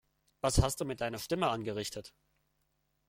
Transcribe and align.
Was 0.41 0.55
hast 0.63 0.81
du 0.81 0.85
mit 0.85 0.99
deiner 0.99 1.19
Stimme 1.19 1.49
angerichtet? 1.49 2.11